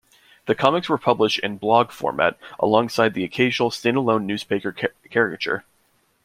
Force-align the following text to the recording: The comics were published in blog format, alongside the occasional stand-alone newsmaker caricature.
The 0.47 0.55
comics 0.55 0.89
were 0.89 0.97
published 0.97 1.37
in 1.41 1.57
blog 1.59 1.91
format, 1.91 2.39
alongside 2.59 3.13
the 3.13 3.23
occasional 3.23 3.69
stand-alone 3.69 4.27
newsmaker 4.27 4.89
caricature. 5.11 5.63